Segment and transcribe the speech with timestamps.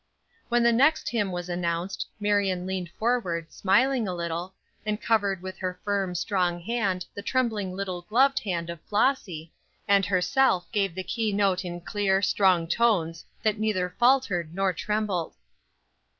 [0.49, 5.57] When the next hymn was announced, Marion leaned forward, smiling a little, and covered with
[5.59, 9.53] her firm, strong hand the trembling little gloved hand of Flossy,
[9.87, 15.35] and herself gave the key note in clear, strong tones that neither faltered nor trembled.